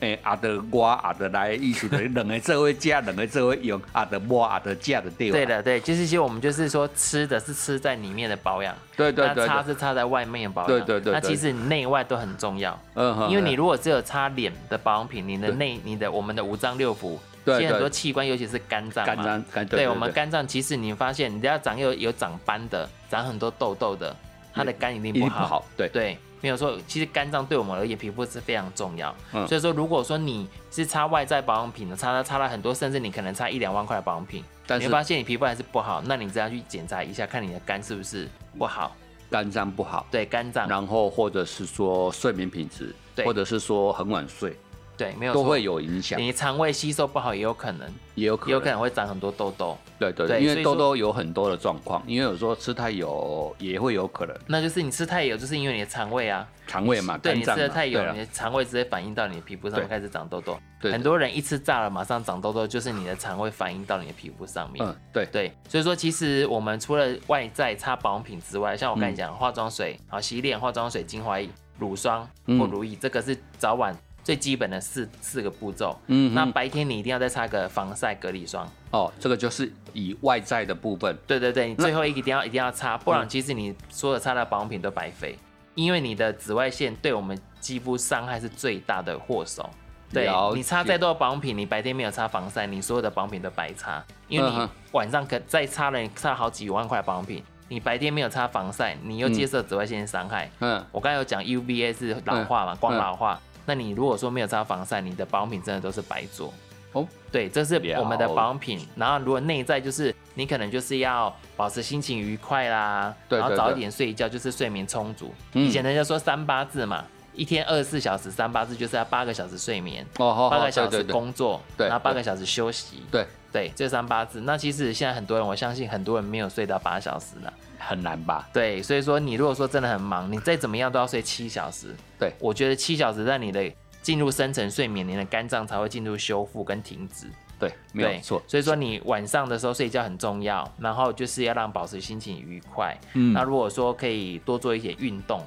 [0.00, 5.36] 诶，阿得我阿得来，意思的两个这位加，两个这位用，阿得我阿得加的对吧？
[5.36, 11.12] 对的，对，就是其实我们就是说吃的是吃在里面的保养，对对对擦是擦在外面的保养，对对对对。
[11.12, 24.16] 那其实你内外都很重要，嗯哼因为你如果只有擦脸的保养品，你的内你的我们的五脏六腑，对其实很多器官，尤其是肝脏嘛，肝脏肝对我们肝脏，其实你发现你只要长有有长斑的，长很多痘痘的，
[24.54, 25.40] 它的肝一定一定不好。
[25.40, 25.88] 不好，对。
[25.88, 26.78] 对，没有说。
[26.86, 29.14] 其实肝脏对我们而言，皮肤是非常重要。
[29.32, 38.28] 嗯所以说，如果说你是擦外在保养品的，擦了擦了很多，甚至你可能擦一两万块的保养品，但是你会发现你皮肤还是不好，那你这样去检查一下，看你的肝是不是
[38.58, 38.96] 不好。
[39.30, 44.58] 肝脏不好，对，肝脏，然后或者是说睡眠品质，对或者是说很晚睡，
[45.00, 45.60] 对，没有都会。
[45.60, 60.58] 有影响，你肠胃吸收不好也有可能，也有可能，有可能会长很多痘痘，对对对，因为痘痘有很多的状况，因为有时候吃太油也会有可能那就是你吃太油，就是因为你的肠胃啊，肠胃嘛，对你吃的太油，你的肠胃直接反映到你的皮肤上面对开始长痘痘。
[60.80, 64.84] 对很多人一吃炸了马上长痘痘，就是你的肠胃反映到你的皮肤上面。
[64.84, 75.98] 嗯对对，所以说其实我们除了外在擦保养品之外，像我跟你嗯讲，化妆水、好洗脸、化妆水、精华液、乳霜嗯或乳液，这个是早晚最基本的四四个步骤。
[76.06, 78.68] 嗯那白天你一定要再擦个防晒隔离霜。
[78.90, 85.38] 哦，这个就是以外在的部分，对对对，你最后一个一定要一定要擦，不然嗯其实你所有擦的保养品都白费，
[85.74, 89.68] 因为你的紫外线对我们肌肤伤害是最大的祸首。
[90.12, 100.50] 对你擦再多的保养品，你白天没有擦防晒，你所有的保养品都白擦，因为你晚上可再擦了，你擦好几万块保养品，你白天没有擦防晒，你又接受紫外线伤害。
[100.58, 103.40] 嗯，我刚才有讲 UVA 是老化嘛，光老化，
[103.70, 106.52] 那你如果说没有擦防晒，你的保养品真的都是白做。
[106.92, 108.84] 哦，对，这是我们的保养品。
[108.96, 115.32] 然后如果内在就是你可能就是要保持心情愉快啦，然后早一点睡觉，就是睡眠充足。
[115.52, 117.04] 嗯以前人家说三八字嘛，
[117.40, 123.02] 一天二十四小时，三八字就是要八个小时睡眠，哦好，八个小时工作，对然后八个小时休息。
[123.10, 124.42] 对，对，这三八字。
[124.42, 127.50] 那其实现在很多人，我相信很多人没有睡到八小时了。
[127.78, 128.46] 很难吧？
[128.52, 131.96] 对，所以说你如果说真的很忙，你再怎么样都要睡七小时。
[132.18, 133.72] 对我觉得七小时让你的
[134.02, 137.26] 进入深层睡眠，你的肝脏才会进入修复跟停止。
[137.58, 142.94] 对，没有错，所以说你晚上的时候睡觉很重要，然后就是要让保持心情愉快。
[143.14, 145.42] 嗯那如果说可以多做一些运动，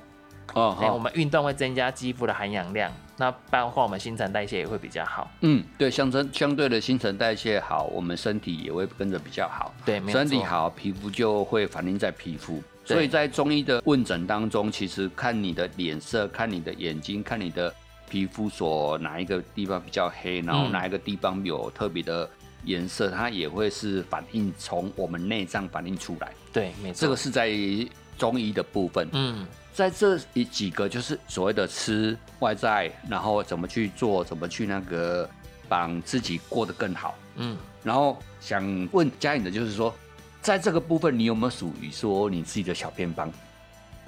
[0.54, 5.30] 哦哎、我好，们运动会增加肌肤的含氧量，那包括我们新陈代谢也会比较好。
[5.42, 9.74] 嗯，对，相称相对的新陈代谢好，我们身体也会跟着比较好。
[9.86, 12.62] 对，身体好，皮肤就会反映在皮肤。
[12.86, 17.74] 所以在中医的问诊当中，其实看你的脸色、看你的眼睛、看你的
[18.10, 22.30] 皮肤所哪一个地方比较黑，然后嗯哪一个地方有特别的
[22.66, 26.34] 颜色，它也会是反映从我们内脏反映出来。
[26.52, 27.50] 对，没错，这个是在
[28.18, 29.08] 中医的部分。
[29.14, 35.28] 嗯，在这一几个就是所谓的吃外在，然后怎么去做，怎么去那个
[35.68, 37.16] 帮自己过得更好。
[37.36, 39.94] 嗯，然后想问嘉颖的就是说，
[40.42, 43.32] 在这个部分你有没有属于说你自己的小偏方？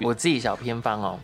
[0.00, 1.20] 我自己小偏方哦，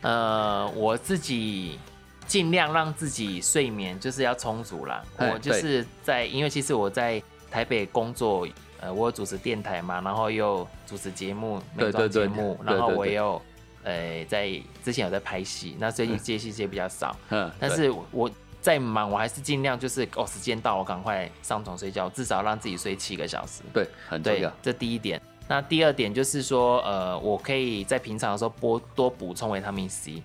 [0.00, 1.78] 呃，我自己
[2.26, 5.02] 尽量让自己睡眠就是要充足啦。
[5.16, 8.46] 哎我就是在，因为其实我在台北工作，
[8.80, 13.42] 呃，我有主持电台嘛，然后又主持节目、美妆对对对节目，对然后我也有，
[13.82, 14.48] 呃，在
[14.84, 18.30] 之前有在拍戏，那最近嗯接戏接比较少，嗯，但是我
[18.60, 23.62] 再忙，我还是尽量就是哦，时间到我赶快上床睡觉，至少让自己睡七个小时。
[23.72, 25.20] 对很重对要。，这第一点。
[25.48, 30.22] 那第二点就是说，呃，我可以在平常的时候多多补充维他命 C，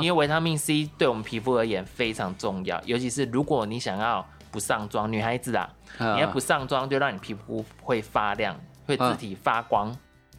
[0.00, 5.68] 因为维他命 C 对我们皮肤而言非常重要，尤其是如果你想要不上妆，女孩子啊，
[5.98, 9.94] 嗯你要不上妆就让你皮肤会发亮，会嗯自体发光，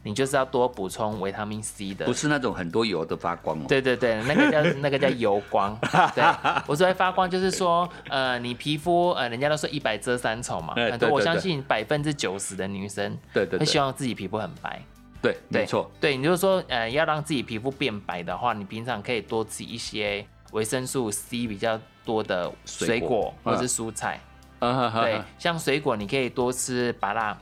[0.06, 2.12] 你就是要多补充维他命 C 的不。
[2.12, 3.64] 是那种很多油的发光哦。
[3.66, 5.76] 对对对， 那个叫那个叫油光。
[6.14, 6.24] 对，
[6.68, 14.80] 我所谓发光就是说，呃，你皮肤呃，人家都说一百遮三丑嘛，很多我相信百分之九十的女生对对对会希望自己皮肤很白。
[15.20, 15.90] 对，对没错。
[16.00, 24.20] 对，你就是说，呃，要让自己皮肤变白的话，你平常可以多吃一些维生素 C 比较多的水水果果或嗯是蔬菜。
[24.60, 27.36] 对，像水果你可以多吃芭乐。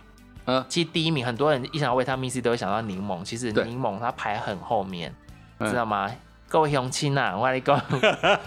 [0.47, 0.64] 嗯。
[0.68, 3.64] 其实第一名，很多人一想到维他命 C 都会想到柠檬，其实对。
[3.64, 5.14] 柠檬它排很后面，
[5.59, 5.68] 嗯。
[5.70, 6.11] 知道吗？
[6.49, 7.80] 各位乡亲呐，我跟你讲，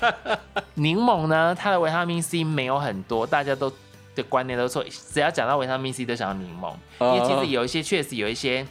[0.75, 3.69] 柠檬呢，它的维他命 C 没有很多，大家都
[4.15, 4.81] 的观念都错，
[5.11, 8.65] 只要讲到维他命 C 都想到柠檬，因哦为其实有一些确实有一些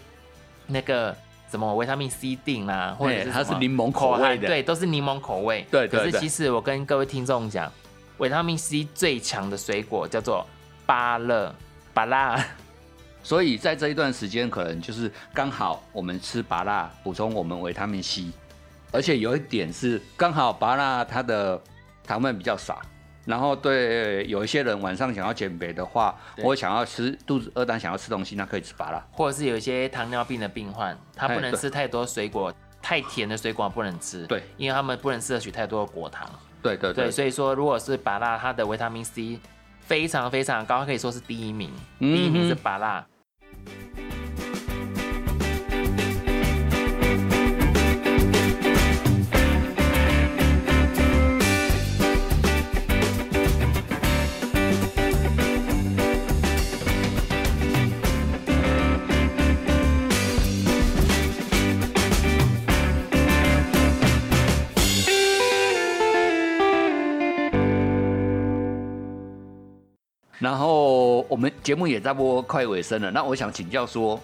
[0.68, 1.14] 那个
[1.50, 4.26] 什么维他命 C 定啦，或者是嘿它是柠檬口味的。
[4.26, 5.66] 含对，都是柠檬口味。
[5.70, 7.70] 对对对可是其实我跟各位听众讲，
[8.16, 10.46] 维他命 C 最强的水果叫做
[10.86, 11.54] 芭乐，
[11.92, 12.42] 芭乐。
[13.26, 18.30] 所以在这一段时间，可能就是刚好我们吃芭辣补充我们维他命 C，
[18.92, 21.60] 而且有一点是刚好芭辣它的
[22.04, 22.80] 糖分比较少，
[23.24, 26.44] 然后对有一些人晚上想要减肥的话，对。
[26.44, 29.04] 或想要吃肚子饿但想要吃东西，那可以吃芭辣。
[29.10, 36.30] 或者是有一些糖尿病的病患，他不能吃太多水果，太甜的水果不能吃，对，因为他们不能摄取太多的果糖，
[36.62, 39.40] 对对对，所以说如果是芭辣，它的维他命 C
[39.80, 43.04] 非常非常高，可以说是第一名，嗯第一名是芭辣。
[70.46, 70.95] 然后
[71.28, 74.20] 我们节目也差不多快尾声了，那我想请教说，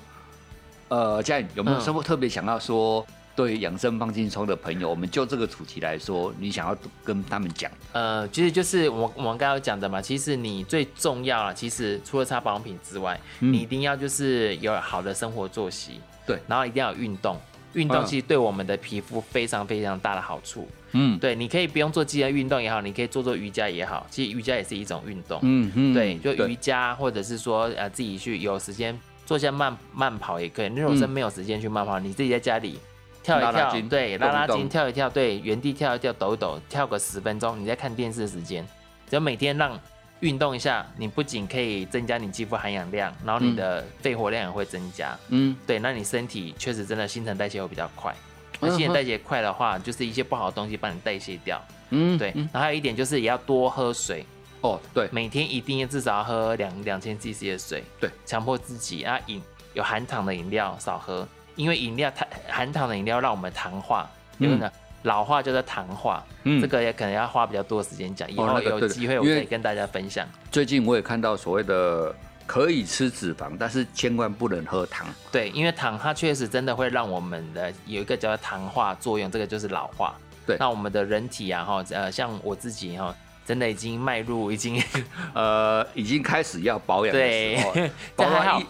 [0.89, 1.81] 呃，嘉颖有没有嗯。
[1.81, 3.07] 什么特别想要说？
[3.35, 13.51] 对于养生放轻松的朋友，我们就这个主题来说，你想要跟他们讲，呃，其实就是我我们刚刚讲的嘛，其实你最重要啊，其实除了擦保养品之外，嗯。
[13.51, 16.39] 你一定要就是有好的生活作息，对。
[16.47, 17.41] 然后一定要有运动，
[17.75, 20.69] 运动嗯其实对我们的皮肤非常非常大的好处。
[20.93, 25.39] 嗯对，你可以不用做激烈运动也好，你可以做做瑜伽也好，其实瑜伽也是一种运动。
[25.43, 30.69] 嗯嗯对，就瑜伽或者是说呃自己去有时间做一下慢慢跑也可以。
[30.69, 32.79] 你如果是没有时间去慢跑，你自己在家里
[33.23, 38.63] 跳一跳，对，拉拉筋，动跳一跳，对，原地跳一跳，抖一抖，跳个十分钟，你在看电视的时间，
[39.09, 39.79] 只要每天让
[40.23, 43.57] 运动一下，你不仅可以增加你肌肤含氧量，然后你嗯。
[43.57, 45.19] 的肺活量也会增加。
[45.29, 45.55] 嗯。
[45.67, 48.15] 对，那你身体确实真的新陈代谢会比较快。
[48.61, 51.61] 那嗯新陈代谢快的话，就是一些不好的东西帮你代谢掉。
[51.91, 54.25] 嗯对，然后还有一点就是也要多喝水，
[54.61, 55.09] 哦对。
[55.11, 57.83] 每天一定要至少要喝两两千 CC 的水。
[58.01, 59.43] 对，强迫自己啊饮
[59.75, 64.09] 有含糖的饮料少喝，因为饮料它含糖的饮料让我们糖化，
[64.39, 64.71] 嗯有可能
[65.03, 70.27] 老化就是糖化，嗯这个也可能要花比较多的时间讲，以后有机会我可以跟大家分享。
[70.51, 72.15] 最近我也看到所谓的
[72.47, 75.07] 可以吃脂肪，但是千万不能喝糖。
[75.31, 80.15] 对，因为糖它确实真的会让我们的有一个叫做糖化作用，这个就是老化。
[80.45, 83.15] 对那我们的人体啊，哈，呃，像我自己哈，
[83.47, 84.83] 真的已经迈入已经
[85.35, 88.63] 呃，已经开始要保养的对时候，， 这包还好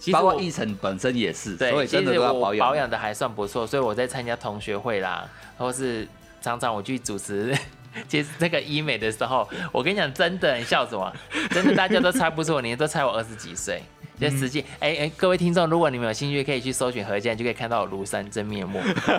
[0.00, 2.66] 其实我括一晨本身也是，所，以真的要保养。
[2.66, 5.28] 保养的还算不错，所以我在参加同学会啦，
[5.58, 6.08] 或是
[6.40, 7.54] 常常我去主持。
[8.08, 11.12] 其实这个医美的时候，我跟你讲，真的，你笑什么？
[11.50, 13.82] 真的，大家都猜不出我年龄，都猜我二十几岁。
[14.16, 18.78] 就实际，哎、哎、各位听众，如果你们有兴趣，可以去搜寻何健，就可以看到我庐山真面目。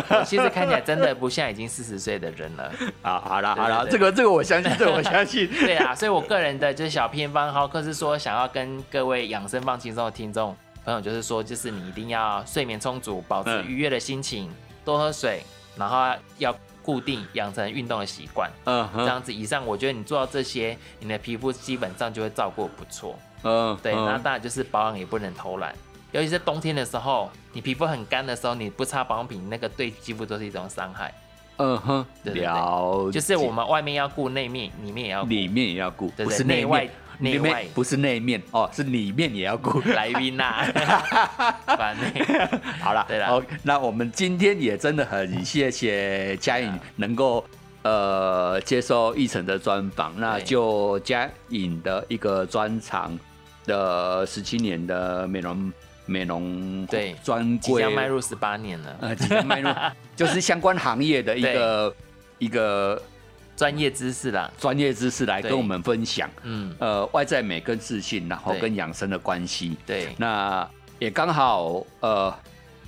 [0.09, 2.71] 我其实看起来真的不像已经四十岁的人了。
[3.01, 5.47] 啊，好了好了，对这个这个我相信，这个我相信。
[5.65, 14.51] 对啊，所以我个人的就是小偏方，好，可是说想要跟各位养生放轻松的听众朋友，就是说，就是你一定要睡眠充足，保持嗯愉悦的心情，
[14.83, 15.43] 多喝水，
[15.75, 15.97] 然后
[16.37, 23.17] 要固定养成运动的习惯，这样子以上，我觉得你做到这些，你的皮肤基本上就会照顾不错。
[23.43, 25.75] 嗯，对，嗯那当然就是保养也不能偷懒。
[26.11, 31.13] 尤其是冬天的时候，你皮肤很干的时候，你不擦保养品，那个对肌肤都是一种伤害。
[31.57, 35.29] 嗯哼，对对对了解，就是我们外面要顾内面，里面也要顾。
[35.29, 36.91] 里面也要顾，不是内内外面，
[37.21, 37.61] 里内外。
[37.63, 39.79] 面不是内面哦，是里面也要顾。
[39.81, 40.65] 来宾呐，
[41.65, 42.49] 烦欸
[42.81, 43.27] 好了，对啦。
[43.27, 47.43] 好，那我们今天也真的很谢谢嘉颖能够
[47.83, 53.17] 呃接受奕晨的专访，那就嘉颖的一个专场
[53.65, 55.71] 的十七年的美容
[56.05, 57.75] 美容对专柜。
[57.75, 59.69] 即将迈入十八年了，呃即将迈入
[60.15, 61.95] 就是相关行业的一个
[62.39, 63.01] 一个
[63.55, 69.77] 专业知识啦，专业知识来跟我们分享，嗯，呃外在美跟自信，然后跟养生的关系。
[69.85, 70.67] 对，那
[70.99, 72.33] 也刚好，呃，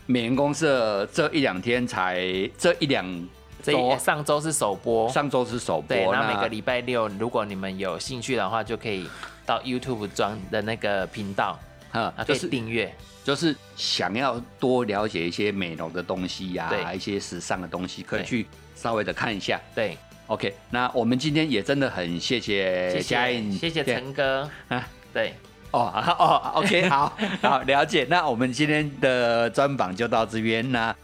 [0.06, 2.22] 美颜公社这一两天才
[2.58, 3.28] 这一两
[3.62, 9.08] 这上周是首播，上周是首播，对，那那每个礼拜六，如果你们有兴趣的话，就可以
[9.46, 11.58] 到 YouTube 装的那个频道，
[11.92, 12.94] 啊，可以就是订阅，
[13.24, 16.96] 就是想要多了解一些美容的东西呀、对。
[16.96, 18.46] 一些时尚的东西，可以去
[18.76, 19.60] 稍微的看一下。
[19.74, 19.98] 对，
[20.28, 25.34] OK，那我们今天也真的很谢谢嘉颖，谢谢对陈哥，啊对，
[25.72, 28.08] 哦啊哦，OK，好 好了解。
[28.10, 30.96] 那我们今天的专访就到这边，啦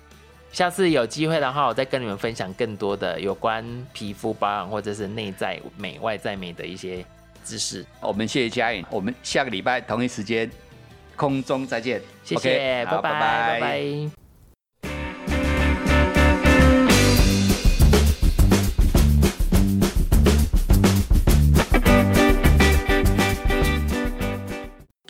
[0.51, 3.63] 下次有机会的话，我再跟你们分享更多的有关
[3.93, 7.05] 皮肤保养或者是内在美、外在美的一些
[7.45, 7.85] 知识。
[8.01, 10.49] 我们谢谢嘉颖，我们下个礼拜同一时间
[11.15, 12.01] 空中再见。
[12.23, 14.18] 谢谢，好拜拜，拜拜。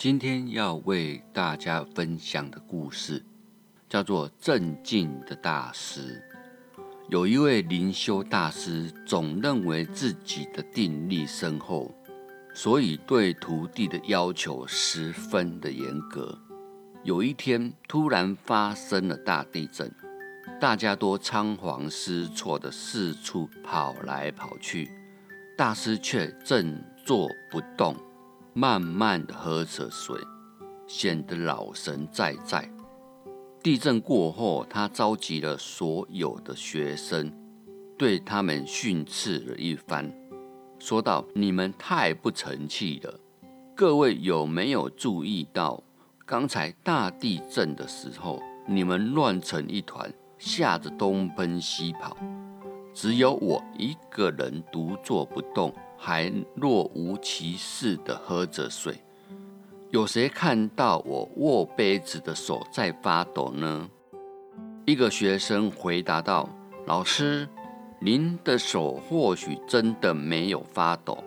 [0.00, 3.22] 今天要为大家分享的故事
[3.86, 6.24] 叫做《镇静的大师》。
[7.10, 11.94] 有一位灵修大师，总认为自己的定力深厚，
[12.54, 16.38] 所以对徒弟的要求十分的严格。
[17.02, 19.92] 有一天，突然发生了大地震，
[20.58, 24.90] 大家都仓皇失措的四处跑来跑去，
[25.58, 27.94] 大师却正坐不动。
[28.52, 30.18] 慢慢的喝着水，
[30.86, 32.68] 显得老神在在。
[33.62, 37.32] 地震过后，他召集了所有的学生，
[37.96, 40.10] 对他们训斥了一番，
[40.78, 43.20] 说道：“你们太不成器了！
[43.76, 45.82] 各位有没有注意到，
[46.26, 52.16] 刚才大地震的时候，你们乱成一团，吓得东奔西跑，
[52.94, 55.72] 只有我一个人独坐不动。”
[56.02, 58.98] 还若无其事地喝着水，
[59.90, 63.86] 有谁看到我握杯子的手在发抖呢？
[64.86, 66.48] 一个学生回答道
[66.88, 67.46] ：“老师，
[68.00, 71.22] 您的手或许真的没有发抖，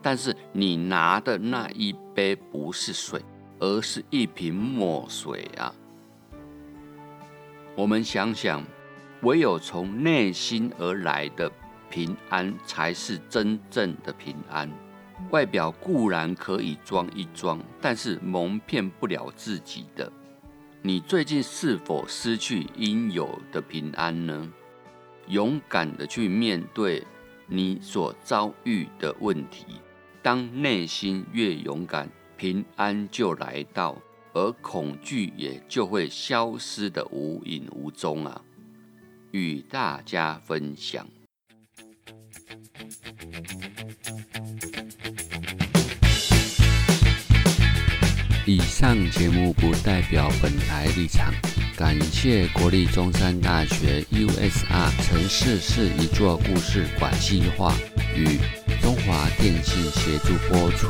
[0.00, 3.22] 但是你拿的那一杯不是水，
[3.60, 5.74] 而是一瓶墨水啊！”
[7.76, 8.64] 我们想想，
[9.20, 11.52] 唯有从内心而来的。
[11.90, 14.70] 平安才是真正的平安。
[15.30, 20.10] 外表固然可以装一装，但是蒙骗不了自己的。
[20.80, 24.52] 你最近是否失去应有的平安呢？
[25.26, 27.04] 勇敢的去面对
[27.46, 29.66] 你所遭遇的问题。
[30.22, 34.00] 当内心越勇敢，平安就来到，
[34.32, 38.40] 而恐惧也就会消失的无影无踪啊！
[39.32, 41.06] 与大家分享。
[48.46, 51.32] 以上节目不代表本台立场，
[51.76, 57.74] 感谢国立中山大学 USR 城市是一座故事广西话
[58.16, 58.38] 与
[58.80, 60.88] 中华电信协助播出。